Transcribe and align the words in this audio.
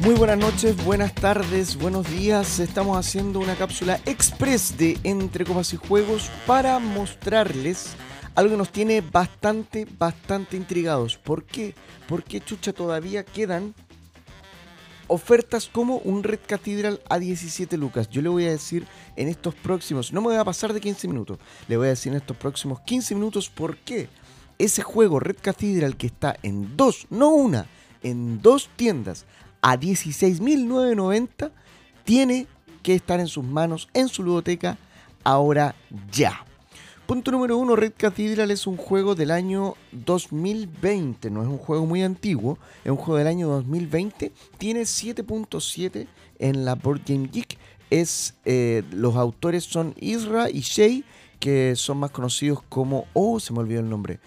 Muy 0.00 0.14
buenas 0.14 0.38
noches, 0.38 0.82
buenas 0.82 1.14
tardes, 1.14 1.76
buenos 1.76 2.10
días. 2.10 2.58
Estamos 2.58 2.96
haciendo 2.96 3.38
una 3.38 3.54
cápsula 3.54 4.00
express 4.06 4.78
de 4.78 4.98
Entre 5.04 5.44
Copas 5.44 5.74
y 5.74 5.76
Juegos 5.76 6.30
para 6.46 6.78
mostrarles 6.78 7.96
algo 8.34 8.52
que 8.52 8.56
nos 8.56 8.72
tiene 8.72 9.02
bastante, 9.02 9.86
bastante 9.98 10.56
intrigados. 10.56 11.18
¿Por 11.18 11.44
qué? 11.44 11.74
Porque 12.08 12.40
chucha 12.40 12.72
todavía 12.72 13.24
quedan 13.26 13.74
ofertas 15.06 15.68
como 15.70 15.98
un 15.98 16.22
Red 16.22 16.40
Cathedral 16.46 17.02
a 17.10 17.18
17 17.18 17.76
lucas. 17.76 18.08
Yo 18.08 18.22
le 18.22 18.30
voy 18.30 18.46
a 18.46 18.52
decir 18.52 18.86
en 19.16 19.28
estos 19.28 19.54
próximos, 19.54 20.14
no 20.14 20.22
me 20.22 20.28
voy 20.28 20.36
a 20.36 20.44
pasar 20.46 20.72
de 20.72 20.80
15 20.80 21.08
minutos, 21.08 21.38
le 21.68 21.76
voy 21.76 21.88
a 21.88 21.90
decir 21.90 22.12
en 22.12 22.16
estos 22.16 22.38
próximos 22.38 22.80
15 22.80 23.14
minutos 23.16 23.50
por 23.50 23.76
qué 23.76 24.08
ese 24.56 24.80
juego 24.80 25.20
Red 25.20 25.36
Cathedral 25.42 25.98
que 25.98 26.06
está 26.06 26.38
en 26.42 26.74
dos, 26.74 27.06
no 27.10 27.28
una, 27.28 27.66
en 28.02 28.40
dos 28.40 28.70
tiendas 28.76 29.26
a 29.62 29.76
16.990 29.76 31.50
tiene 32.04 32.46
que 32.82 32.94
estar 32.94 33.20
en 33.20 33.28
sus 33.28 33.44
manos, 33.44 33.88
en 33.94 34.08
su 34.08 34.22
ludoteca, 34.22 34.78
ahora 35.24 35.74
ya. 36.10 36.44
Punto 37.06 37.32
número 37.32 37.56
uno, 37.56 37.74
Red 37.74 37.94
Cathedral 37.96 38.52
es 38.52 38.68
un 38.68 38.76
juego 38.76 39.16
del 39.16 39.32
año 39.32 39.74
2020, 39.90 41.30
no 41.30 41.42
es 41.42 41.48
un 41.48 41.58
juego 41.58 41.84
muy 41.84 42.02
antiguo, 42.02 42.56
es 42.84 42.90
un 42.90 42.96
juego 42.96 43.18
del 43.18 43.26
año 43.26 43.48
2020, 43.48 44.30
tiene 44.58 44.82
7.7 44.82 46.06
en 46.38 46.64
la 46.64 46.76
Board 46.76 47.00
Game 47.04 47.28
Geek, 47.32 47.58
es, 47.90 48.34
eh, 48.44 48.84
los 48.92 49.16
autores 49.16 49.64
son 49.64 49.94
Isra 49.98 50.50
y 50.50 50.60
Shay, 50.60 51.04
que 51.40 51.74
son 51.74 51.98
más 51.98 52.12
conocidos 52.12 52.62
como, 52.68 53.06
oh, 53.12 53.40
se 53.40 53.52
me 53.52 53.58
olvidó 53.58 53.80
el 53.80 53.88
nombre, 53.88 54.20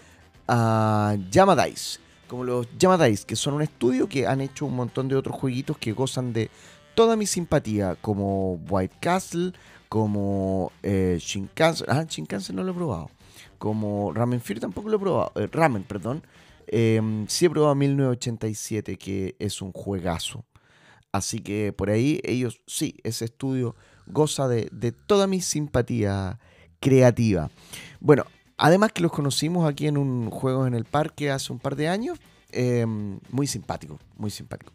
uh, 0.50 1.16
Dice 1.16 2.00
como 2.34 2.46
los 2.46 2.68
Yamadais, 2.80 3.26
que 3.26 3.36
son 3.36 3.54
un 3.54 3.62
estudio 3.62 4.10
que 4.10 4.26
han 4.26 4.42
hecho 4.42 4.66
un 4.66 4.76
montón 4.76 5.08
de 5.08 5.16
otros 5.16 5.36
jueguitos 5.36 5.78
que 5.78 5.92
gozan 5.92 6.34
de 6.34 6.50
toda 6.96 7.16
mi 7.16 7.28
simpatía, 7.28 7.96
como 8.02 8.54
White 8.68 8.96
Castle, 9.00 9.54
como 9.88 10.72
eh, 10.82 11.20
Shinkansen, 11.22 11.86
ah, 11.92 12.06
Shinkansen 12.10 12.56
no 12.56 12.64
lo 12.64 12.72
he 12.72 12.74
probado, 12.74 13.12
como 13.60 14.12
Ramen 14.14 14.42
Fear 14.42 14.62
tampoco 14.62 14.90
lo 14.90 14.96
he 14.96 15.00
probado, 15.00 15.32
eh, 15.36 15.48
Ramen, 15.52 15.84
perdón, 15.84 16.24
em, 16.66 17.28
sí 17.28 17.46
he 17.46 17.52
probado 17.52 17.76
1987, 17.76 18.98
que 18.98 19.36
es 19.38 19.62
un 19.62 19.72
juegazo. 19.72 20.44
Así 21.12 21.38
que 21.38 21.72
por 21.72 21.92
ahí 21.92 22.20
ellos, 22.24 22.62
sí, 22.66 22.96
ese 23.04 23.26
estudio 23.26 23.76
goza 24.08 24.48
de 24.48 24.92
toda 25.06 25.28
mi 25.28 25.40
simpatía 25.40 26.40
creativa. 26.80 27.52
Bueno, 28.00 28.26
Además 28.64 28.94
que 28.94 29.02
los 29.02 29.12
conocimos 29.12 29.70
aquí 29.70 29.88
en 29.88 29.98
un 29.98 30.30
juego 30.30 30.66
en 30.66 30.74
el 30.74 30.86
parque 30.86 31.30
hace 31.30 31.52
un 31.52 31.60
par 31.60 31.76
de 31.76 31.90
años. 31.90 32.18
Em, 32.50 33.20
muy 33.30 33.46
simpático, 33.46 34.00
muy 34.16 34.32
simpático. 34.32 34.72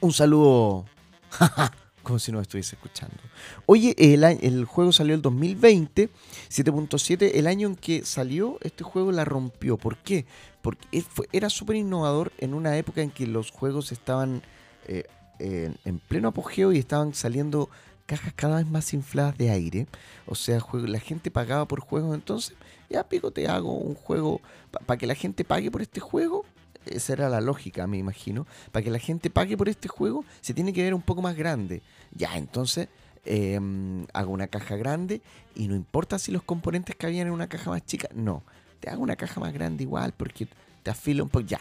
Un 0.00 0.14
saludo, 0.14 0.86
como 2.02 2.18
si 2.18 2.32
no 2.32 2.40
estuviese 2.40 2.76
escuchando. 2.76 3.18
Oye, 3.66 3.94
el, 3.98 4.24
el 4.24 4.64
juego 4.64 4.92
salió 4.92 5.14
el 5.14 5.20
2020, 5.20 6.08
7.7. 6.48 7.32
El 7.34 7.46
año 7.46 7.68
en 7.68 7.76
que 7.76 8.02
salió, 8.06 8.56
este 8.62 8.82
juego 8.82 9.12
la 9.12 9.26
rompió. 9.26 9.76
¿Por 9.76 9.98
qué? 9.98 10.24
Porque 10.62 11.04
era 11.32 11.50
súper 11.50 11.76
innovador 11.76 12.32
en 12.38 12.54
una 12.54 12.78
época 12.78 13.02
en 13.02 13.10
que 13.10 13.26
los 13.26 13.50
juegos 13.50 13.92
estaban 13.92 14.40
eh, 14.88 15.04
en 15.38 15.98
pleno 15.98 16.28
apogeo 16.28 16.72
y 16.72 16.78
estaban 16.78 17.12
saliendo 17.12 17.68
cajas 18.06 18.32
cada 18.34 18.56
vez 18.56 18.66
más 18.68 18.92
infladas 18.94 19.36
de 19.38 19.50
aire. 19.50 19.86
O 20.26 20.34
sea, 20.34 20.58
la 20.72 21.00
gente 21.00 21.30
pagaba 21.30 21.66
por 21.66 21.80
juegos. 21.80 22.14
Entonces, 22.14 22.54
ya 22.90 23.08
pico, 23.08 23.30
te 23.30 23.48
hago 23.48 23.74
un 23.74 23.94
juego 23.94 24.40
para 24.86 24.98
que 24.98 25.06
la 25.06 25.14
gente 25.14 25.44
pague 25.44 25.70
por 25.70 25.82
este 25.82 26.00
juego. 26.00 26.44
Esa 26.86 27.12
era 27.12 27.28
la 27.28 27.40
lógica, 27.40 27.86
me 27.86 27.98
imagino. 27.98 28.46
Para 28.70 28.82
que 28.82 28.90
la 28.90 28.98
gente 28.98 29.30
pague 29.30 29.56
por 29.56 29.68
este 29.68 29.88
juego, 29.88 30.24
se 30.40 30.54
tiene 30.54 30.72
que 30.72 30.82
ver 30.82 30.94
un 30.94 31.02
poco 31.02 31.22
más 31.22 31.36
grande. 31.36 31.82
Ya, 32.12 32.36
entonces 32.36 32.88
em, 33.24 34.04
hago 34.12 34.32
una 34.32 34.48
caja 34.48 34.76
grande 34.76 35.22
y 35.54 35.68
no 35.68 35.76
importa 35.76 36.18
si 36.18 36.32
los 36.32 36.42
componentes 36.42 36.96
cabían 36.96 37.28
en 37.28 37.32
una 37.32 37.48
caja 37.48 37.70
más 37.70 37.84
chica. 37.86 38.08
No, 38.14 38.42
te 38.80 38.90
hago 38.90 39.02
una 39.02 39.16
caja 39.16 39.40
más 39.40 39.52
grande 39.52 39.84
igual 39.84 40.12
porque 40.16 40.48
te 40.82 40.90
afilo 40.90 41.24
un 41.24 41.30
poco. 41.30 41.46
Ya, 41.46 41.60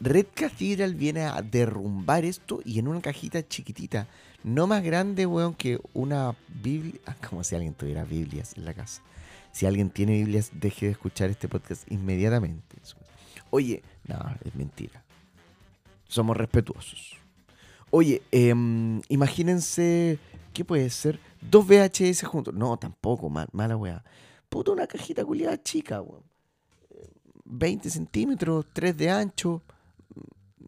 Red 0.00 0.26
Cathedral 0.34 0.94
viene 0.94 1.22
a 1.22 1.42
derrumbar 1.42 2.24
esto 2.24 2.60
y 2.64 2.78
en 2.78 2.88
una 2.88 3.00
cajita 3.00 3.46
chiquitita. 3.46 4.06
No 4.44 4.66
más 4.66 4.82
grande, 4.82 5.26
weón, 5.26 5.54
que 5.54 5.80
una 5.92 6.36
Biblia. 6.62 7.00
Ah, 7.06 7.16
como 7.28 7.42
si 7.42 7.56
alguien 7.56 7.74
tuviera 7.74 8.04
Biblias 8.04 8.56
en 8.56 8.64
la 8.64 8.74
casa. 8.74 9.02
Si 9.50 9.66
alguien 9.66 9.90
tiene 9.90 10.12
Biblias, 10.12 10.50
deje 10.52 10.86
de 10.86 10.92
escuchar 10.92 11.30
este 11.30 11.48
podcast 11.48 11.90
inmediatamente. 11.90 12.76
Oye, 13.50 13.82
no, 14.06 14.16
es 14.44 14.54
mentira. 14.54 15.02
Somos 16.06 16.36
respetuosos. 16.36 17.16
Oye, 17.90 18.22
em, 18.30 19.00
imagínense, 19.08 20.18
¿qué 20.52 20.64
puede 20.64 20.90
ser? 20.90 21.18
Dos 21.40 21.66
VHS 21.66 22.24
juntos. 22.24 22.54
No, 22.54 22.76
tampoco, 22.76 23.28
mala 23.28 23.76
weá. 23.76 24.04
Puta, 24.48 24.70
una 24.70 24.86
cajita 24.86 25.24
culiada 25.24 25.60
chica, 25.60 26.00
weón. 26.00 26.22
20 27.44 27.90
centímetros, 27.90 28.66
3 28.72 28.96
de 28.96 29.10
ancho. 29.10 29.62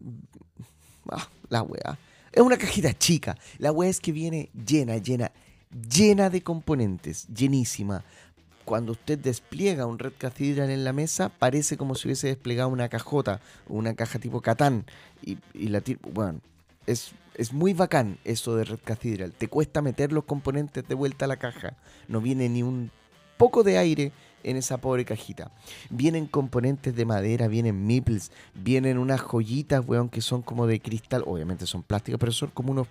Ah, 1.13 1.27
la 1.49 1.63
weá. 1.63 1.99
Es 2.31 2.43
una 2.43 2.57
cajita 2.57 2.97
chica. 2.97 3.37
La 3.59 3.73
weá 3.73 3.91
es 3.91 4.01
que 4.01 4.13
viene 4.13 4.51
llena, 4.55 4.99
llena, 4.99 5.33
llena 5.91 6.31
de 6.31 6.43
componentes, 6.43 7.27
llenísima. 7.27 8.05
Cuando 8.65 8.93
usted 8.93 9.19
despliega 9.19 9.87
un 9.87 9.99
Red 9.99 10.13
Cathedral 10.19 10.71
en 10.71 10.85
la 10.85 10.93
mesa, 10.93 11.29
parece 11.29 11.77
como 11.77 11.97
si 11.97 12.07
hubiese 12.07 12.29
desplegado 12.29 12.69
una 12.69 12.89
cajota, 12.89 13.41
una 13.67 13.95
caja 13.95 14.21
tipo 14.21 14.41
Catán. 14.41 14.85
Y, 15.23 15.39
la 15.69 15.83
bueno, 16.13 16.41
es, 16.87 17.13
es 17.35 17.53
muy 17.53 17.75
bacán 17.75 18.19
eso 18.25 18.55
de 18.55 18.65
Red 18.65 18.81
Cathedral. 18.85 19.33
Te 19.33 19.49
cuesta 19.49 19.83
meter 19.83 20.13
los 20.13 20.25
componentes 20.25 20.87
de 20.87 20.95
vuelta 20.95 21.25
a 21.25 21.29
la 21.29 21.39
caja. 21.39 21.77
No 22.07 22.21
viene 22.21 22.49
ni 22.49 22.63
un 22.63 22.93
poco 23.37 23.65
de 23.65 23.79
aire 23.79 24.13
en 24.43 24.57
esa 24.57 24.79
pobre 24.79 25.05
cajita. 25.05 25.51
Vienen 25.91 26.27
componentes 26.27 26.95
de 26.95 27.05
madera, 27.05 27.49
vienen 27.49 27.87
meeples, 27.87 28.33
vienen 28.55 28.99
unas 28.99 29.21
joyitas, 29.21 29.85
weón, 29.87 30.09
que 30.09 30.21
son 30.21 30.43
como 30.43 30.67
de 30.67 30.81
cristal. 30.81 31.23
Obviamente 31.27 31.67
son 31.67 31.83
plásticas, 31.83 32.19
pero 32.19 32.33
son 32.33 32.51
como 32.51 32.73
unos, 32.73 32.89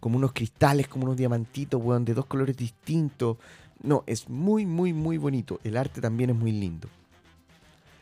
como 0.00 0.16
unos 0.16 0.32
cristales, 0.32 0.88
como 0.88 1.04
unos 1.04 1.16
diamantitos, 1.16 1.80
weón, 1.82 2.04
de 2.04 2.14
dos 2.14 2.26
colores 2.26 2.56
distintos. 2.56 3.36
No, 3.82 4.04
es 4.06 4.28
muy, 4.28 4.66
muy, 4.66 4.92
muy 4.92 5.18
bonito. 5.18 5.60
El 5.64 5.76
arte 5.76 6.00
también 6.00 6.30
es 6.30 6.36
muy 6.36 6.52
lindo. 6.52 6.88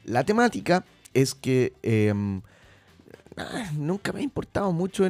La 0.04 0.25
temática 0.25 0.84
es 1.14 1.34
que 1.34 1.72
em, 1.82 2.41
ah, 3.37 3.70
nunca 3.76 4.12
me 4.12 4.20
ha 4.20 4.22
importado 4.22 4.72
mucho 4.72 5.04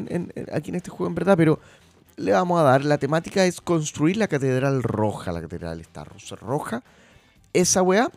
aquí 0.52 0.70
en 0.70 0.74
este 0.74 0.90
juego, 0.90 1.06
en 1.06 1.14
verdad, 1.14 1.36
pero 1.36 1.60
le 2.16 2.32
vamos 2.32 2.60
a 2.60 2.64
dar. 2.64 2.84
La 2.84 2.98
temática 2.98 3.44
es 3.46 3.60
construir 3.60 4.16
la 4.16 4.28
catedral 4.28 4.82
roja. 4.82 5.32
La 5.32 5.40
catedral 5.40 5.80
está 5.80 6.04
roja 6.04 6.82
esa 7.52 7.82
weá 7.82 8.10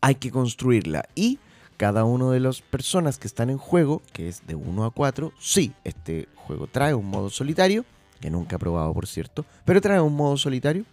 hay 0.00 0.16
que 0.16 0.30
construirla. 0.30 1.08
Y 1.14 1.38
cada 1.76 2.04
uno 2.04 2.30
de 2.30 2.40
las 2.40 2.60
personas 2.60 3.18
que 3.18 3.26
están 3.26 3.50
en 3.50 3.58
juego, 3.58 4.02
que 4.12 4.28
es 4.28 4.46
de 4.46 4.54
1 4.54 4.84
a 4.84 4.90
4, 4.90 5.32
sí, 5.38 5.72
este 5.84 6.28
juego 6.34 6.66
trae 6.66 6.94
un 6.94 7.06
modo 7.06 7.30
solitario, 7.30 7.84
que 8.20 8.30
nunca 8.30 8.56
he 8.56 8.58
probado 8.58 8.92
por 8.92 9.06
cierto, 9.06 9.44
pero 9.64 9.80
trae 9.80 10.00
un 10.00 10.14
modo 10.14 10.36
solitario. 10.36 10.84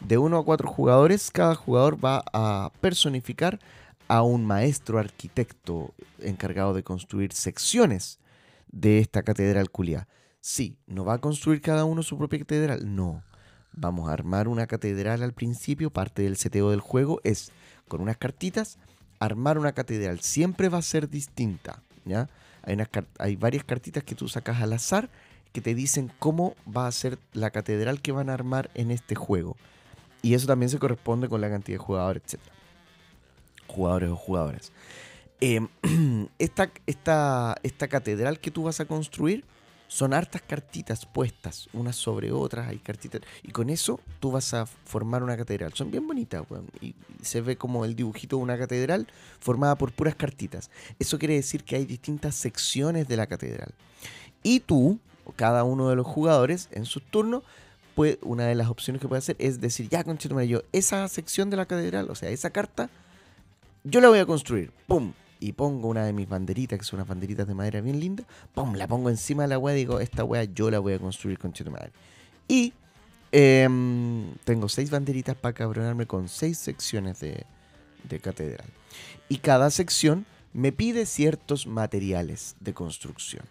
De 0.00 0.16
1 0.16 0.38
a 0.38 0.44
4 0.44 0.68
jugadores, 0.68 1.30
cada 1.30 1.54
jugador 1.54 2.04
va 2.04 2.22
a 2.32 2.70
personificar 2.80 3.58
a 4.06 4.22
un 4.22 4.44
maestro 4.46 4.98
arquitecto 4.98 5.92
encargado 6.20 6.72
de 6.72 6.82
construir 6.82 7.32
secciones 7.32 8.20
de 8.70 9.00
esta 9.00 9.22
catedral 9.22 9.70
culia. 9.70 10.08
Sí, 10.40 10.78
no 10.86 11.04
va 11.04 11.14
a 11.14 11.18
construir 11.18 11.60
cada 11.60 11.84
uno 11.84 12.02
su 12.02 12.16
propia 12.16 12.38
catedral, 12.38 12.94
no 12.94 13.22
vamos 13.80 14.08
a 14.08 14.12
armar 14.12 14.48
una 14.48 14.66
catedral 14.66 15.22
al 15.22 15.32
principio, 15.32 15.90
parte 15.90 16.22
del 16.22 16.36
seteo 16.36 16.70
del 16.70 16.80
juego 16.80 17.20
es 17.24 17.52
con 17.86 18.00
unas 18.00 18.16
cartitas, 18.16 18.78
armar 19.18 19.58
una 19.58 19.72
catedral 19.72 20.20
siempre 20.20 20.68
va 20.68 20.78
a 20.78 20.82
ser 20.82 21.08
distinta, 21.08 21.82
hay 23.18 23.36
varias 23.36 23.64
cartitas 23.64 24.04
que 24.04 24.14
tú 24.14 24.28
sacas 24.28 24.60
al 24.60 24.72
azar 24.72 25.08
que 25.52 25.60
te 25.60 25.74
dicen 25.74 26.10
cómo 26.18 26.54
va 26.66 26.86
a 26.86 26.92
ser 26.92 27.18
la 27.32 27.50
catedral 27.50 28.02
que 28.02 28.12
van 28.12 28.28
a 28.30 28.34
armar 28.34 28.70
en 28.74 28.90
este 28.90 29.14
juego. 29.14 29.56
Y 30.20 30.34
eso 30.34 30.46
también 30.46 30.68
se 30.68 30.78
corresponde 30.78 31.28
con 31.28 31.40
la 31.40 31.48
cantidad 31.48 31.78
de 31.78 31.84
jugadores, 31.84 32.22
etc. 32.26 32.40
Jugadores 33.66 34.10
o 34.10 34.16
jugadoras. 34.16 34.72
Em, 35.40 35.68
esta, 36.38 36.70
esta, 36.86 37.56
esta 37.62 37.88
catedral 37.88 38.40
que 38.40 38.50
tú 38.50 38.64
vas 38.64 38.80
a 38.80 38.84
construir 38.84 39.44
son 39.88 40.12
hartas 40.12 40.42
cartitas 40.42 41.06
puestas, 41.06 41.68
unas 41.72 41.96
sobre 41.96 42.30
otras, 42.30 42.68
hay 42.68 42.78
cartitas. 42.78 43.22
Y 43.42 43.50
con 43.50 43.70
eso 43.70 43.98
tú 44.20 44.30
vas 44.30 44.52
a 44.54 44.66
formar 44.66 45.22
una 45.22 45.36
catedral. 45.36 45.72
Son 45.72 45.90
bien 45.90 46.06
bonitas, 46.06 46.44
weón. 46.48 46.66
Y 46.80 46.94
se 47.22 47.40
ve 47.40 47.56
como 47.56 47.84
el 47.84 47.96
dibujito 47.96 48.36
de 48.36 48.42
una 48.42 48.58
catedral 48.58 49.08
formada 49.40 49.76
por 49.76 49.92
puras 49.92 50.14
cartitas. 50.14 50.70
Eso 50.98 51.18
quiere 51.18 51.34
decir 51.34 51.64
que 51.64 51.76
hay 51.76 51.86
distintas 51.86 52.34
secciones 52.34 53.08
de 53.08 53.16
la 53.16 53.26
catedral. 53.26 53.74
Y 54.42 54.60
tú, 54.60 54.98
cada 55.36 55.64
uno 55.64 55.88
de 55.88 55.96
los 55.96 56.06
jugadores, 56.06 56.68
en 56.70 56.84
su 56.84 57.00
turno, 57.00 57.42
pues 57.94 58.18
una 58.22 58.44
de 58.44 58.54
las 58.54 58.68
opciones 58.68 59.00
que 59.00 59.08
puede 59.08 59.18
hacer 59.18 59.36
es 59.38 59.60
decir, 59.60 59.88
ya, 59.88 60.04
conchetumare, 60.04 60.46
yo, 60.46 60.62
esa 60.72 61.08
sección 61.08 61.50
de 61.50 61.56
la 61.56 61.66
catedral, 61.66 62.10
o 62.10 62.14
sea, 62.14 62.28
esa 62.28 62.50
carta, 62.50 62.90
yo 63.84 64.00
la 64.00 64.08
voy 64.08 64.18
a 64.18 64.26
construir. 64.26 64.70
¡Pum! 64.86 65.14
Y 65.40 65.52
pongo 65.52 65.88
una 65.88 66.04
de 66.04 66.12
mis 66.12 66.28
banderitas, 66.28 66.78
que 66.78 66.84
son 66.84 66.98
unas 66.98 67.08
banderitas 67.08 67.46
de 67.46 67.54
madera 67.54 67.80
bien 67.80 68.00
lindas, 68.00 68.26
¡pum! 68.54 68.74
La 68.74 68.86
pongo 68.86 69.10
encima 69.10 69.44
de 69.44 69.48
la 69.50 69.58
weá 69.58 69.74
y 69.74 69.78
digo, 69.78 70.00
esta 70.00 70.24
weá 70.24 70.44
yo 70.44 70.70
la 70.70 70.78
voy 70.78 70.94
a 70.94 70.98
construir 70.98 71.38
con 71.38 71.52
Cheto 71.52 71.70
Madre. 71.70 71.92
Y 72.48 72.72
em, 73.32 74.34
tengo 74.44 74.68
seis 74.68 74.90
banderitas 74.90 75.36
para 75.36 75.52
cabronarme 75.54 76.06
con 76.06 76.28
seis 76.28 76.58
secciones 76.58 77.20
de, 77.20 77.44
de 78.08 78.20
catedral. 78.20 78.68
Y 79.28 79.38
cada 79.38 79.70
sección 79.70 80.26
me 80.52 80.72
pide 80.72 81.06
ciertos 81.06 81.66
materiales 81.66 82.56
de 82.60 82.74
construcción. 82.74 83.44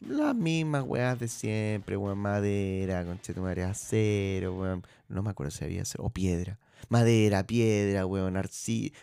Las 0.00 0.36
mismas 0.36 0.84
weas 0.86 1.18
de 1.18 1.26
siempre, 1.26 1.96
weón, 1.96 2.18
madera, 2.18 3.00
acero, 3.70 4.54
weón, 4.54 4.84
no 5.08 5.22
me 5.22 5.30
acuerdo 5.30 5.50
si 5.50 5.64
había 5.64 5.82
acero, 5.82 6.04
o 6.04 6.10
piedra. 6.10 6.58
Madera, 6.90 7.46
piedra, 7.46 8.04
weón, 8.04 8.34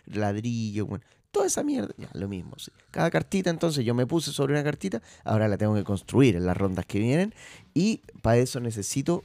ladrillo, 0.06 0.84
weón. 0.84 1.02
Toda 1.34 1.46
esa 1.46 1.62
mierda, 1.62 1.92
ya, 1.98 2.08
lo 2.14 2.28
mismo. 2.28 2.56
Cada 2.90 3.10
cartita, 3.10 3.50
entonces 3.50 3.84
yo 3.84 3.92
me 3.92 4.06
puse 4.06 4.32
sobre 4.32 4.54
una 4.54 4.64
cartita, 4.64 5.02
ahora 5.24 5.48
la 5.48 5.58
tengo 5.58 5.74
que 5.74 5.84
construir 5.84 6.36
en 6.36 6.46
las 6.46 6.56
rondas 6.56 6.86
que 6.86 6.98
vienen 6.98 7.34
y 7.74 8.00
para 8.22 8.38
eso 8.38 8.60
necesito 8.60 9.24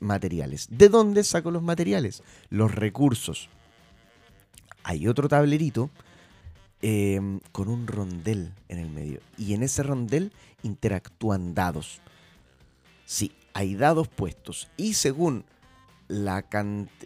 materiales. 0.00 0.66
¿De 0.70 0.88
dónde 0.88 1.22
saco 1.22 1.50
los 1.50 1.62
materiales? 1.62 2.22
Los 2.50 2.74
recursos. 2.74 3.48
Hay 4.82 5.06
otro 5.08 5.28
tablerito 5.28 5.90
Em, 6.86 7.40
con 7.50 7.68
un 7.68 7.86
rondel 7.86 8.52
en 8.68 8.78
el 8.78 8.90
medio. 8.90 9.20
Y 9.38 9.54
en 9.54 9.62
ese 9.62 9.82
rondel 9.82 10.32
interactúan 10.62 11.54
dados. 11.54 12.02
Sí, 13.06 13.32
hay 13.54 13.74
dados 13.74 14.06
puestos. 14.06 14.68
Y 14.76 14.92
según, 14.92 15.46
la 16.08 16.44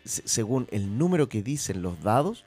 según 0.04 0.66
el 0.72 0.98
número 0.98 1.28
que 1.28 1.44
dicen 1.44 1.80
los 1.80 2.02
dados, 2.02 2.44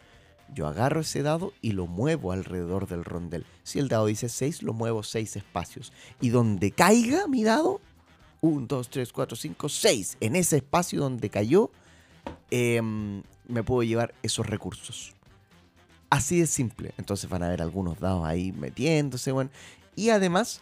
yo 0.54 0.68
agarro 0.68 1.02
ese 1.02 1.22
dado 1.22 1.54
y 1.62 1.72
lo 1.72 1.88
muevo 1.88 2.32
alrededor 2.32 2.88
del 2.88 3.04
rondel. 3.04 3.46
Si 3.64 3.80
el 3.80 3.88
dado 3.88 4.08
dice 4.08 4.30
6, 4.30 4.64
lo 4.64 4.74
muevo 4.74 5.04
6 5.04 5.36
espacios. 5.38 5.94
Y 6.20 6.30
donde 6.30 6.72
caiga 6.72 7.28
mi 7.28 7.44
dado, 7.44 7.82
1, 8.42 8.68
2, 8.68 8.90
3, 8.90 9.14
4, 9.14 9.38
5, 9.38 9.70
6, 9.70 10.18
en 10.20 10.36
ese 10.36 10.58
espacio 10.58 11.00
donde 11.00 11.30
cayó, 11.30 11.72
em, 12.50 13.24
me 13.48 13.64
puedo 13.64 13.84
llevar 13.84 14.14
esos 14.24 14.46
recursos. 14.46 15.14
Así 16.10 16.40
de 16.40 16.48
simple. 16.48 16.94
Entonces 16.98 17.30
van 17.30 17.44
a 17.44 17.50
ver 17.50 17.62
algunos 17.62 18.00
dados 18.00 18.26
ahí 18.26 18.52
metiéndose, 18.52 19.32
bueno. 19.32 19.50
Y 19.96 20.10
además, 20.10 20.62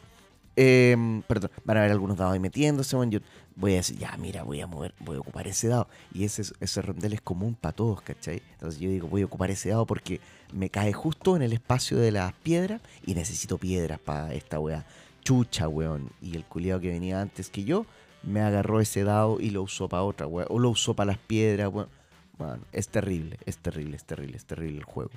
em, 0.61 1.21
perdón, 1.21 1.51
van 1.63 1.77
a 1.77 1.81
ver 1.81 1.91
algunos 1.91 2.17
dados 2.17 2.33
ahí 2.33 2.39
metiéndose, 2.39 2.97
voy 3.55 3.73
a 3.73 3.77
decir, 3.77 3.97
ya, 3.97 4.15
mira, 4.17 4.43
voy 4.43 4.59
a 4.59 4.67
mover, 4.67 4.93
voy 4.99 5.15
a 5.15 5.19
ocupar 5.19 5.47
ese 5.47 5.69
dado. 5.69 5.87
Y 6.13 6.25
ese, 6.25 6.43
ese 6.59 6.81
rondel 6.81 7.13
es 7.13 7.21
común 7.21 7.55
para 7.55 7.73
todos, 7.73 8.01
¿cachai? 8.01 8.41
Entonces 8.53 8.79
yo 8.79 8.89
digo, 8.89 9.07
voy 9.07 9.21
a 9.21 9.25
ocupar 9.25 9.51
ese 9.51 9.69
dado 9.69 9.85
porque 9.85 10.19
me 10.51 10.69
cae 10.69 10.91
justo 10.91 11.37
en 11.37 11.43
el 11.43 11.53
espacio 11.53 11.97
de 11.97 12.11
las 12.11 12.33
piedras 12.33 12.81
y 13.05 13.15
necesito 13.15 13.57
piedras 13.57 13.99
para 13.99 14.33
esta 14.33 14.59
wea. 14.59 14.85
Chucha, 15.23 15.67
weón. 15.67 16.09
Y 16.21 16.35
el 16.35 16.43
culiado 16.43 16.81
que 16.81 16.89
venía 16.89 17.21
antes 17.21 17.49
que 17.49 17.63
yo 17.63 17.85
me 18.23 18.41
agarró 18.41 18.81
ese 18.81 19.03
dado 19.03 19.39
y 19.39 19.51
lo 19.51 19.63
usó 19.63 19.87
para 19.87 20.03
otra, 20.03 20.27
weón. 20.27 20.47
O 20.49 20.59
lo 20.59 20.69
usó 20.69 20.93
para 20.93 21.13
las 21.13 21.19
piedras, 21.19 21.69
weón. 21.71 21.89
Bueno, 22.37 22.59
es 22.71 22.89
terrible, 22.89 23.37
es 23.45 23.57
terrible, 23.57 23.97
es 23.97 24.05
terrible, 24.05 24.37
es 24.37 24.45
terrible 24.45 24.77
el 24.77 24.85
juego. 24.85 25.11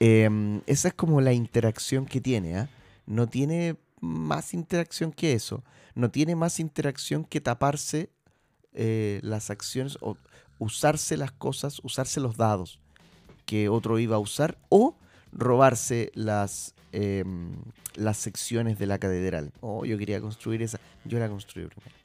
Em, 0.00 0.62
esa 0.66 0.88
es 0.88 0.94
como 0.94 1.20
la 1.20 1.32
interacción 1.32 2.06
que 2.06 2.20
tiene. 2.20 2.56
¿ah? 2.56 2.68
No 3.06 3.28
tiene 3.28 3.76
más 4.00 4.54
interacción 4.54 5.12
que 5.12 5.32
eso. 5.32 5.64
No 5.94 6.10
tiene 6.10 6.36
más 6.36 6.60
interacción 6.60 7.24
que 7.24 7.40
taparse 7.40 8.10
eh, 8.72 9.20
las 9.22 9.50
acciones 9.50 9.98
o 10.00 10.16
usarse 10.58 11.16
las 11.16 11.32
cosas, 11.32 11.80
usarse 11.82 12.20
los 12.20 12.36
dados 12.36 12.80
que 13.46 13.68
otro 13.68 13.98
iba 13.98 14.16
a 14.16 14.20
usar 14.20 14.58
o 14.68 14.96
robarse 15.32 16.12
las, 16.14 16.74
em, 16.92 17.56
las 17.94 18.16
secciones 18.16 18.78
de 18.78 18.86
la 18.86 18.98
catedral. 18.98 19.52
Oh, 19.60 19.84
yo 19.84 19.98
quería 19.98 20.20
construir 20.20 20.62
esa. 20.62 20.78
Yo 21.04 21.18
la 21.18 21.28
construí 21.28 21.66
primero. 21.66 21.96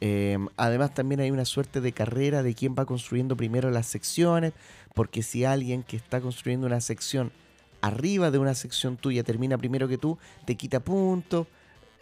Em, 0.00 0.48
además 0.56 0.94
también 0.94 1.20
hay 1.20 1.30
una 1.30 1.44
suerte 1.44 1.80
de 1.80 1.92
carrera 1.92 2.42
de 2.42 2.54
quién 2.54 2.74
va 2.78 2.86
construyendo 2.86 3.36
primero 3.36 3.70
las 3.70 3.86
secciones, 3.86 4.52
porque 4.94 5.22
si 5.22 5.44
alguien 5.44 5.82
que 5.82 5.96
está 5.96 6.20
construyendo 6.20 6.66
una 6.66 6.80
sección 6.80 7.32
arriba 7.80 8.30
de 8.30 8.38
una 8.38 8.54
sección 8.54 8.96
tuya 8.96 9.22
termina 9.22 9.58
primero 9.58 9.88
que 9.88 9.98
tú, 9.98 10.18
te 10.44 10.56
quita 10.56 10.80
puntos. 10.80 11.46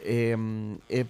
Em, 0.05 0.79
es, 0.89 1.07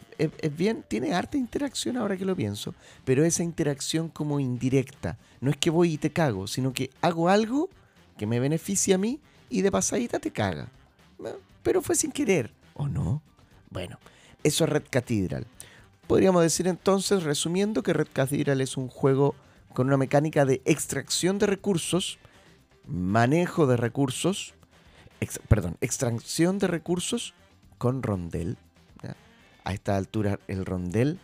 bien, 0.56 0.84
tiene 0.86 1.12
harta 1.12 1.36
interacción 1.36 1.96
ahora 1.96 2.16
que 2.16 2.24
lo 2.24 2.36
pienso, 2.36 2.74
pero 3.04 3.24
esa 3.24 3.42
interacción 3.42 4.08
como 4.08 4.40
indirecta. 4.40 5.18
No 5.40 5.50
es 5.50 5.56
que 5.56 5.70
voy 5.70 5.94
y 5.94 5.98
te 5.98 6.10
cago, 6.10 6.46
sino 6.46 6.72
que 6.72 6.90
hago 7.02 7.28
algo 7.28 7.68
que 8.16 8.26
me 8.26 8.40
beneficia 8.40 8.94
a 8.94 8.98
mí 8.98 9.20
y 9.50 9.62
de 9.62 9.70
pasadita 9.70 10.18
te 10.18 10.30
caga. 10.30 10.68
Pero 11.62 11.82
fue 11.82 11.94
sin 11.94 12.12
querer, 12.12 12.52
¿o 12.74 12.88
no? 12.88 13.22
Bueno, 13.70 13.98
eso 14.42 14.64
es 14.64 14.70
Red 14.70 14.84
Cathedral. 14.88 15.46
Podríamos 16.06 16.42
decir 16.42 16.68
entonces, 16.68 17.24
resumiendo, 17.24 17.82
que 17.82 17.92
Red 17.92 18.08
Cathedral 18.12 18.60
es 18.60 18.76
un 18.76 18.88
juego 18.88 19.34
con 19.74 19.88
una 19.88 19.96
mecánica 19.96 20.44
de 20.44 20.62
extracción 20.64 21.38
de 21.38 21.46
recursos, 21.46 22.18
manejo 22.86 23.66
de 23.66 23.76
recursos, 23.76 24.54
perdón, 25.48 25.76
extracción 25.80 26.58
de 26.58 26.66
recursos 26.66 27.34
con 27.78 28.02
rondel. 28.02 28.56
A 29.64 29.72
esta 29.72 29.96
altura 29.96 30.38
el 30.46 30.64
rondel 30.64 31.18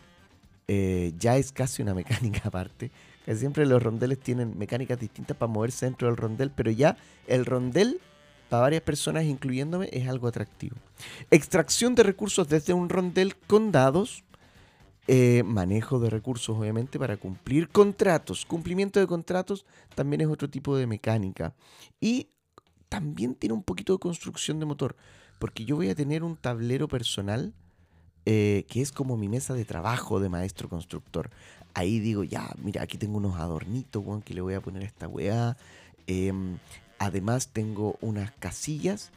eh, 0.67 1.13
ya 1.17 1.37
es 1.37 1.51
casi 1.51 1.81
una 1.81 1.93
mecánica 1.95 2.41
aparte. 2.45 2.91
Siempre 3.35 3.65
los 3.65 3.81
rondeles 3.81 4.19
tienen 4.19 4.57
mecánicas 4.57 4.99
distintas 4.99 5.37
para 5.37 5.51
moverse 5.51 5.85
dentro 5.85 6.07
del 6.09 6.17
rondel, 6.17 6.51
pero 6.51 6.71
ya 6.71 6.97
el 7.27 7.45
rondel 7.45 8.01
para 8.49 8.63
varias 8.63 8.81
personas, 8.83 9.23
incluyéndome, 9.23 9.89
es 9.91 10.07
algo 10.07 10.27
atractivo. 10.27 10.75
Extracción 11.31 11.95
de 11.95 12.03
recursos 12.03 12.47
desde 12.49 12.73
un 12.73 12.89
rondel 12.89 13.35
con 13.35 13.71
dados 13.71 14.23
eh, 15.07 15.41
manejo 15.43 15.99
de 15.99 16.09
recursos, 16.09 16.57
obviamente, 16.57 16.99
para 16.99 17.17
cumplir 17.17 17.69
contratos. 17.69 18.45
Cumplimiento 18.45 18.99
de 18.99 19.07
contratos 19.07 19.65
también 19.95 20.21
es 20.21 20.27
otro 20.27 20.49
tipo 20.49 20.77
de 20.77 20.85
mecánica. 20.85 21.55
Y 21.99 22.27
también 22.93 23.33
tiene 23.33 23.55
un 23.55 23.63
poquito 23.63 23.93
de 23.93 23.97
construcción 23.97 24.59
de 24.59 24.67
motor, 24.67 24.95
porque 25.39 25.65
yo 25.65 25.75
voy 25.75 25.89
a 25.89 25.95
tener 25.95 26.23
un 26.23 26.37
tablero 26.37 26.87
personal 26.87 27.51
eh, 28.27 28.65
que 28.69 28.81
es 28.81 28.91
como 28.91 29.17
mi 29.17 29.27
mesa 29.27 29.55
de 29.55 29.65
trabajo 29.65 30.19
de 30.19 30.29
maestro 30.29 30.69
constructor. 30.69 31.31
Ahí 31.73 31.97
digo, 31.97 32.23
ya, 32.23 32.53
mira, 32.61 32.83
aquí 32.83 32.99
tengo 32.99 33.17
unos 33.17 33.39
adornitos, 33.39 34.03
que 34.23 34.35
le 34.35 34.41
voy 34.41 34.53
a 34.53 34.61
poner 34.61 34.83
esta 34.83 35.07
weá. 35.07 35.57
Em, 36.05 36.59
además 36.99 37.47
tengo 37.47 37.97
unas 37.99 38.29
casillas 38.33 39.09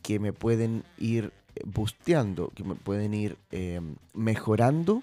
que 0.00 0.20
me 0.20 0.32
pueden 0.32 0.84
ir 0.96 1.32
busteando, 1.64 2.52
que 2.54 2.62
me 2.62 2.76
pueden 2.76 3.14
ir 3.14 3.36
em, 3.50 3.96
mejorando 4.14 5.02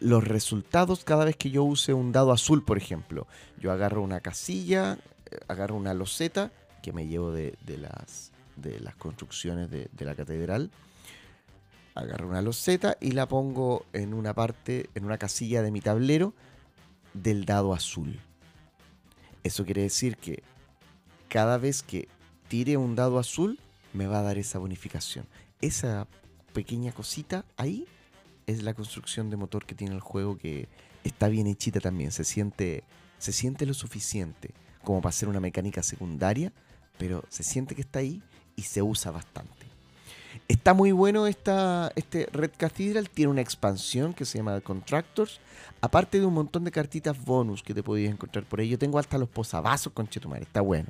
los 0.00 0.26
resultados 0.26 1.04
cada 1.04 1.26
vez 1.26 1.36
que 1.36 1.50
yo 1.50 1.64
use 1.64 1.92
un 1.92 2.12
dado 2.12 2.32
azul, 2.32 2.64
por 2.64 2.78
ejemplo. 2.78 3.26
Yo 3.60 3.72
agarro 3.72 4.00
una 4.00 4.20
casilla, 4.20 4.96
eh, 5.30 5.38
agarro 5.48 5.76
una 5.76 5.92
loseta 5.92 6.50
que 6.88 6.94
me 6.94 7.06
llevo 7.06 7.32
de, 7.32 7.54
las, 7.76 8.32
construcciones 8.96 9.70
de, 9.70 9.90
de, 9.92 10.04
la 10.06 10.14
catedral. 10.14 10.70
Agarro 11.94 12.28
una 12.28 12.40
loseta 12.40 12.96
y 12.98 13.10
la 13.10 13.28
pongo 13.28 13.84
en 13.92 14.14
una 14.14 14.32
parte, 14.32 14.88
en 14.94 15.04
una 15.04 15.18
casilla 15.18 15.60
de 15.60 15.70
mi 15.70 15.82
tablero 15.82 16.32
del 17.12 17.44
dado 17.44 17.74
azul. 17.74 18.18
Eso 19.44 19.66
quiere 19.66 19.82
decir 19.82 20.16
que 20.16 20.42
cada 21.28 21.58
vez 21.58 21.82
que 21.82 22.08
tire 22.48 22.78
un 22.78 22.94
dado 22.94 23.18
azul, 23.18 23.58
me 23.92 24.06
va 24.06 24.20
a 24.20 24.22
dar 24.22 24.38
esa 24.38 24.58
bonificación. 24.58 25.26
Esa 25.60 26.06
pequeña 26.54 26.92
cosita 26.92 27.44
ahí 27.58 27.86
es 28.46 28.62
la 28.62 28.72
construcción 28.72 29.28
de 29.28 29.36
motor 29.36 29.66
que 29.66 29.74
tiene 29.74 29.94
el 29.94 30.00
juego 30.00 30.38
que 30.38 30.68
está 31.04 31.28
bien 31.28 31.48
hechita 31.48 31.80
también. 31.80 32.12
Se 32.12 32.24
siente, 32.24 32.82
se 33.18 33.32
siente 33.32 33.66
lo 33.66 33.74
suficiente 33.74 34.54
como 34.82 35.02
para 35.02 35.12
ser 35.12 35.28
una 35.28 35.40
mecánica 35.40 35.82
secundaria, 35.82 36.50
pero 36.98 37.24
se 37.28 37.42
siente 37.42 37.74
que 37.74 37.82
está 37.82 38.00
ahí 38.00 38.22
y 38.56 38.62
se 38.62 38.82
usa 38.82 39.10
bastante. 39.10 39.52
Está 40.48 40.72
muy 40.72 40.92
bueno 40.92 41.26
esta, 41.26 41.92
este 41.94 42.26
Red 42.32 42.52
Cathedral, 42.56 43.10
tiene 43.10 43.30
una 43.30 43.40
expansión 43.40 44.14
que 44.14 44.24
se 44.24 44.38
llama 44.38 44.60
Contractors, 44.60 45.40
aparte 45.80 46.20
de 46.20 46.26
un 46.26 46.34
montón 46.34 46.64
de 46.64 46.70
cartitas 46.70 47.22
bonus 47.22 47.62
que 47.62 47.74
te 47.74 47.82
podías 47.82 48.12
encontrar 48.12 48.44
por 48.44 48.60
ahí. 48.60 48.68
Yo 48.68 48.78
tengo 48.78 48.98
hasta 48.98 49.18
los 49.18 49.28
posavasos 49.28 49.92
con 49.92 50.08
Chetumare, 50.08 50.42
está 50.42 50.60
bueno. 50.60 50.88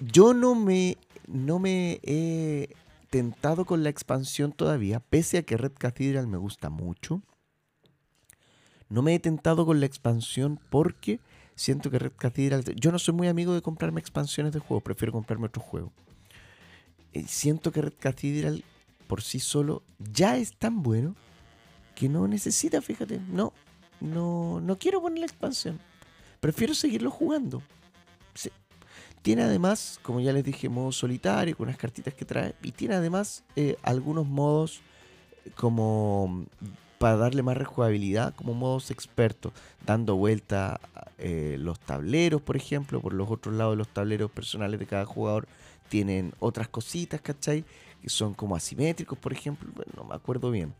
Yo 0.00 0.34
no 0.34 0.54
me 0.54 0.96
no 1.28 1.58
me 1.58 2.00
he 2.02 2.74
tentado 3.08 3.64
con 3.64 3.82
la 3.82 3.88
expansión 3.88 4.52
todavía, 4.52 5.00
pese 5.00 5.38
a 5.38 5.42
que 5.42 5.56
Red 5.56 5.72
Cathedral 5.78 6.26
me 6.26 6.38
gusta 6.38 6.70
mucho. 6.70 7.22
No 8.88 9.02
me 9.02 9.14
he 9.14 9.20
tentado 9.20 9.64
con 9.64 9.78
la 9.78 9.86
expansión 9.86 10.58
porque 10.70 11.20
siento 11.60 11.90
que 11.90 11.98
Red 11.98 12.12
Cathedral... 12.16 12.64
Yo 12.74 12.90
no 12.90 12.98
soy 12.98 13.12
muy 13.12 13.28
amigo 13.28 13.52
de 13.52 13.60
comprarme 13.60 14.00
expansiones 14.00 14.54
de 14.54 14.60
juego, 14.60 14.80
prefiero 14.80 15.12
comprarme 15.12 15.46
otro 15.46 15.60
juego. 15.60 15.92
Eh, 17.12 17.24
siento 17.26 17.70
que 17.70 17.82
Red 17.82 17.92
Cathedral 17.98 18.64
por 19.06 19.20
sí 19.20 19.40
solo 19.40 19.82
ya 19.98 20.38
es 20.38 20.56
tan 20.56 20.82
bueno 20.82 21.16
que 21.94 22.08
no 22.08 22.26
necesita, 22.28 22.80
fíjate, 22.80 23.20
no, 23.28 23.52
no, 24.00 24.58
no 24.62 24.78
quiero 24.78 25.02
poner 25.02 25.18
la 25.18 25.26
expansión. 25.26 25.78
Prefiero 26.40 26.72
seguirlo 26.74 27.10
jugando. 27.10 27.62
tiene 29.20 29.42
además, 29.42 30.00
como 30.02 30.20
ya 30.20 30.32
les 30.32 30.44
dije, 30.44 30.70
modo 30.70 30.92
solitario, 30.92 31.54
con 31.58 31.68
unas 31.68 31.76
cartitas 31.76 32.14
que 32.14 32.24
trae. 32.24 32.54
Y 32.62 32.72
tiene 32.72 32.94
además 32.94 33.44
eh, 33.54 33.76
algunos 33.82 34.26
modos 34.26 34.80
como 35.56 36.46
para 36.96 37.16
darle 37.16 37.42
más 37.42 37.58
rejugabilidad, 37.58 38.34
como 38.34 38.54
modos 38.54 38.90
expertos, 38.90 39.52
dando 39.84 40.16
vuelta 40.16 40.80
eh, 41.20 41.56
los 41.58 41.78
tableros, 41.78 42.40
por 42.42 42.56
ejemplo, 42.56 43.00
por 43.00 43.12
los 43.12 43.30
otros 43.30 43.54
lados 43.54 43.74
de 43.74 43.78
los 43.78 43.88
tableros 43.88 44.30
personales 44.30 44.80
de 44.80 44.86
cada 44.86 45.04
jugador 45.04 45.46
tienen 45.88 46.32
otras 46.38 46.68
cositas, 46.68 47.20
¿cachai? 47.20 47.64
Que 48.00 48.08
son 48.08 48.34
como 48.34 48.56
asimétricos, 48.56 49.18
por 49.18 49.32
ejemplo, 49.32 49.68
no 49.96 50.04
me 50.04 50.14
acuerdo 50.14 50.50
bien. 50.50 50.72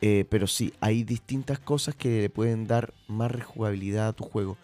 Eh, 0.00 0.26
pero 0.28 0.46
sí, 0.46 0.74
hay 0.80 1.04
distintas 1.04 1.58
cosas 1.58 1.94
que 1.94 2.20
le 2.20 2.28
pueden 2.28 2.66
dar 2.66 2.92
más 3.08 3.30
rejugabilidad 3.30 4.08
a 4.08 4.12
tu 4.12 4.24
juego. 4.24 4.58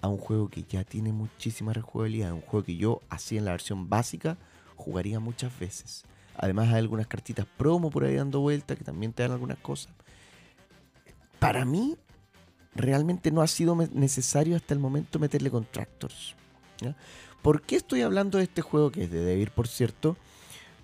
A 0.00 0.08
un 0.08 0.16
juego 0.16 0.48
que 0.48 0.64
ya 0.68 0.82
tiene 0.82 1.12
muchísima 1.12 1.72
rejugabilidad. 1.72 2.32
Un 2.32 2.40
juego 2.40 2.64
que 2.64 2.76
yo, 2.76 3.00
así 3.10 3.36
en 3.36 3.44
la 3.44 3.52
versión 3.52 3.88
básica, 3.88 4.36
jugaría 4.76 5.20
muchas 5.20 5.56
veces. 5.58 6.04
Además 6.36 6.68
hay 6.68 6.78
algunas 6.78 7.06
cartitas 7.06 7.46
promo 7.58 7.90
por 7.90 8.04
ahí 8.04 8.14
dando 8.14 8.40
vuelta 8.40 8.74
que 8.74 8.82
también 8.82 9.12
te 9.12 9.22
dan 9.22 9.32
algunas 9.32 9.58
cosas. 9.58 9.92
Para 11.38 11.64
mí, 11.64 11.96
realmente 12.74 13.30
no 13.30 13.42
ha 13.42 13.46
sido 13.46 13.76
necesario 13.92 14.56
hasta 14.56 14.74
el 14.74 14.80
momento 14.80 15.18
meterle 15.18 15.50
contractors. 15.50 16.34
¿Por 17.42 17.62
qué 17.62 17.76
estoy 17.76 18.02
hablando 18.02 18.38
de 18.38 18.44
este 18.44 18.62
juego, 18.62 18.90
que 18.90 19.04
es 19.04 19.10
de 19.10 19.20
Devir, 19.20 19.50
por 19.50 19.68
cierto? 19.68 20.16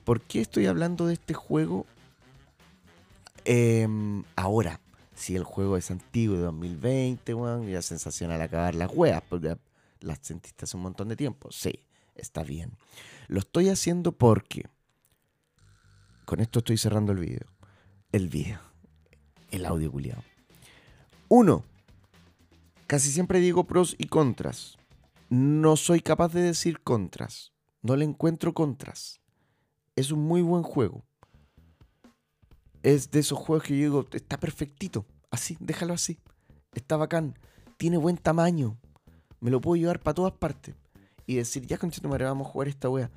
¿Por 0.05 0.21
qué 0.21 0.41
estoy 0.41 0.67
hablando 0.67 1.07
de 1.07 1.15
este 1.15 1.35
juego 1.35 1.87
Em, 3.49 4.25
ahora, 4.35 4.81
si 5.15 5.37
el 5.37 5.45
juego 5.45 5.77
es 5.77 5.93
antiguo 5.93 6.35
de 6.35 6.43
2020, 6.43 7.33
bueno, 7.33 7.63
ya 7.69 7.81
sensacional 7.81 8.41
acabar 8.41 8.75
las 8.75 8.91
weas, 8.93 9.23
porque 9.29 9.57
las 10.01 10.19
sentiste 10.21 10.65
hace 10.65 10.77
un 10.77 10.83
montón 10.83 11.09
de 11.09 11.15
tiempo. 11.15 11.53
Sí, 11.53 11.79
está 12.17 12.43
bien. 12.43 12.73
Lo 13.29 13.39
estoy 13.39 13.69
haciendo 13.69 14.11
porque. 14.11 14.67
Con 16.25 16.41
esto 16.41 16.59
estoy 16.59 16.77
cerrando 16.77 17.13
el 17.13 17.19
video. 17.19 17.47
El 18.11 18.29
video. 18.29 18.59
El 19.53 19.65
audio 19.65 19.93
culiado. 19.93 20.25
Uno. 21.29 21.63
Casi 22.87 23.11
siempre 23.11 23.41
digo 23.41 23.65
pros 23.65 23.95
y 23.99 24.07
contras. 24.07 24.79
No 25.29 25.77
soy 25.77 26.01
capaz 26.01 26.33
de 26.33 26.43
decir 26.43 26.81
contras. 26.81 27.53
No 27.83 27.97
le 27.97 28.05
encuentro 28.05 28.55
contras. 28.55 29.21
Es 29.97 30.11
un 30.11 30.21
muy 30.21 30.43
buen 30.43 30.63
juego 30.63 31.05
es 32.87 33.11
de 33.11 33.19
esos 33.19 33.37
juegos 33.37 33.65
que 33.65 33.77
yo 33.77 33.83
digo, 33.83 34.07
está 34.13 34.39
perfectito, 34.39 35.05
así, 35.33 35.57
déjalo 35.59 35.93
así. 35.93 36.21
Está 36.73 36.97
bacán, 36.97 37.37
tiene 37.79 37.97
buen 37.97 38.17
tamaño, 38.17 38.79
me 39.41 39.51
lo 39.51 39.61
puedo 39.61 39.75
llevar 39.75 39.99
para 39.99 40.15
todas 40.15 40.33
partes. 40.35 40.77
Y 41.27 41.35
decir, 41.35 41.67
ya 41.67 41.81
madre, 42.05 42.27
vamos 42.27 42.47
a 42.47 42.51
jugar 42.51 42.69
esta 42.69 42.89
wea. 42.89 43.11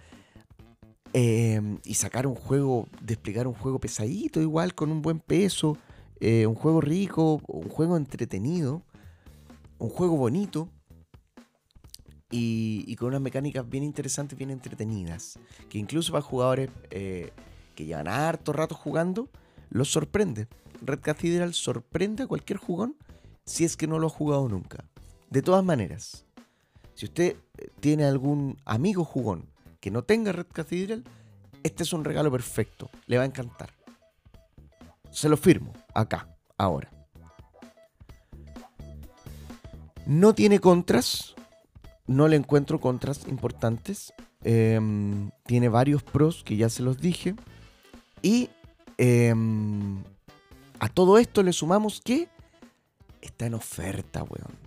Em, 1.14 1.78
y 1.84 1.94
sacar 1.94 2.26
un 2.26 2.34
juego, 2.34 2.88
desplegar 3.04 3.48
un 3.48 3.54
juego 3.54 3.80
pesadito, 3.80 4.42
igual, 4.42 4.74
con 4.74 4.92
un 4.92 5.04
buen 5.04 5.20
peso, 5.20 5.78
eh, 6.20 6.48
un 6.48 6.56
juego 6.56 6.82
rico, 6.82 7.40
un 7.48 7.70
juego 7.70 7.96
entretenido, 7.96 8.82
un 9.80 9.90
juego 9.90 10.18
bonito. 10.18 10.70
Y, 12.32 12.96
con 12.98 13.08
unas 13.08 13.22
mecánicas 13.22 13.68
bien 13.68 13.84
interesantes, 13.84 14.38
bien 14.38 14.52
entretenidas. 14.52 15.40
Que 15.68 15.80
incluso 15.80 16.12
para 16.12 16.22
jugadores 16.22 16.70
eh, 16.92 17.32
que 17.74 17.86
llevan 17.86 18.08
harto 18.08 18.54
rato 18.54 18.76
jugando, 18.76 19.30
los 19.72 19.90
sorprende. 19.92 20.48
Red 20.82 21.00
Cathedral 21.00 21.54
sorprende 21.56 22.24
a 22.24 22.28
cualquier 22.28 22.60
jugón 22.60 22.96
si 23.46 23.66
es 23.66 23.76
que 23.76 23.88
no 23.88 23.98
lo 23.98 24.08
ha 24.08 24.12
jugado 24.12 24.48
nunca. 24.48 24.86
De 25.32 25.42
todas 25.42 25.64
maneras, 25.64 26.26
si 26.94 27.06
usted 27.06 27.36
eh, 27.58 27.70
tiene 27.80 28.06
algún 28.06 28.58
amigo 28.66 29.04
jugón 29.06 29.50
que 29.80 29.90
no 29.90 30.04
tenga 30.04 30.32
Red 30.32 30.48
Cathedral, 30.54 31.04
este 31.64 31.84
es 31.84 31.94
un 31.94 32.04
regalo 32.04 32.32
perfecto. 32.32 32.90
Le 33.08 33.18
va 33.18 33.24
a 33.24 33.28
encantar. 33.28 33.72
Se 35.10 35.30
lo 35.30 35.38
firmo 35.38 35.74
acá, 35.96 36.38
ahora. 36.58 36.99
No 40.10 40.34
tiene 40.34 40.60
contras. 40.60 41.36
No 42.08 42.28
le 42.28 42.36
encuentro 42.36 42.80
contras 42.80 43.28
importantes. 43.28 44.14
Em, 44.44 45.30
tiene 45.46 45.70
varios 45.70 46.04
pros 46.04 46.44
que 46.44 46.58
ya 46.58 46.70
se 46.70 46.84
los 46.84 46.98
dije. 46.98 47.36
Y 48.22 48.50
Em, 49.02 50.04
a 50.82 50.90
todo 50.90 51.18
esto 51.20 51.42
le 51.42 51.54
sumamos 51.54 52.02
que 52.04 52.28
está 53.22 53.46
en 53.46 53.54
oferta, 53.54 54.24
weón. 54.24 54.58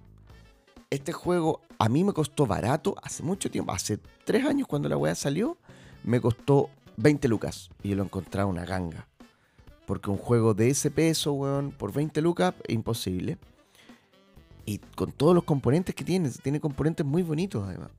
Este 0.88 1.12
juego 1.12 1.60
a 1.78 1.90
mí 1.90 2.02
me 2.02 2.14
costó 2.14 2.46
barato 2.46 2.94
hace 3.02 3.22
mucho 3.22 3.50
tiempo, 3.50 3.72
hace 3.72 3.98
tres 4.24 4.46
años 4.46 4.66
cuando 4.66 4.88
la 4.88 4.96
weá 4.96 5.14
salió, 5.14 5.58
me 6.02 6.18
costó 6.18 6.70
20 6.96 7.28
lucas 7.28 7.68
y 7.82 7.94
lo 7.94 8.04
encontraba 8.04 8.48
una 8.48 8.64
ganga. 8.64 9.06
Porque 9.84 10.08
un 10.08 10.16
juego 10.16 10.54
de 10.54 10.70
ese 10.70 10.90
peso, 10.90 11.34
weón, 11.34 11.70
por 11.70 11.92
20 11.92 12.22
lucas, 12.22 12.54
es 12.66 12.74
imposible. 12.74 13.36
Y 14.64 14.78
con 14.78 15.12
todos 15.12 15.34
los 15.34 15.44
componentes 15.44 15.94
que 15.94 16.04
tiene, 16.04 16.30
tiene 16.30 16.60
componentes 16.60 17.04
muy 17.04 17.22
bonitos 17.22 17.66
además. 17.66 17.90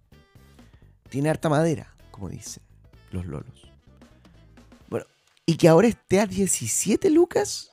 Tiene 1.10 1.30
harta 1.30 1.50
madera, 1.50 1.96
como 2.12 2.30
dicen 2.30 2.64
los 3.12 3.26
lolos 3.26 3.74
y 5.46 5.58
que 5.58 5.68
ahora 5.68 5.88
esté 5.88 6.20
a 6.20 6.26
17 6.26 7.10
lucas. 7.10 7.72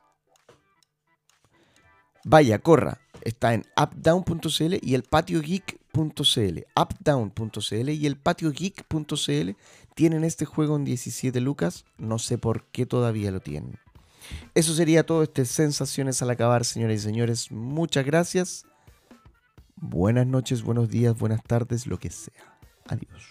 Vaya, 2.25 2.59
corra. 2.59 3.01
Está 3.23 3.55
en 3.55 3.65
updown.cl 3.77 4.77
y 4.81 4.95
el 4.95 5.03
patiogeek.cl. 5.03 6.59
Updown.cl 6.77 7.89
y 7.91 8.07
el 8.07 8.17
patiogeek.cl 8.17 9.51
tienen 9.95 10.25
este 10.25 10.45
juego 10.45 10.77
en 10.77 10.85
17 10.85 11.41
lucas. 11.41 11.85
No 11.99 12.19
sé 12.19 12.39
por 12.39 12.65
qué 12.67 12.87
todavía 12.87 13.31
lo 13.31 13.41
tienen. 13.41 13.79
Eso 14.55 14.75
sería 14.75 15.05
todo. 15.05 15.23
Este 15.23 15.45
Sensaciones 15.45 16.23
al 16.23 16.31
acabar, 16.31 16.65
señoras 16.65 16.97
y 16.97 17.01
señores. 17.01 17.51
Muchas 17.51 18.05
gracias. 18.05 18.67
Buenas 19.83 20.27
noches, 20.27 20.63
buenos 20.63 20.91
días, 20.91 21.19
buenas 21.19 21.43
tardes, 21.43 21.87
lo 21.87 21.99
que 21.99 22.11
sea. 22.11 22.59
Adiós. 22.87 23.23